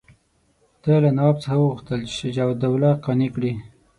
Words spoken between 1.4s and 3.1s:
څخه وغوښتل چې شجاع الدوله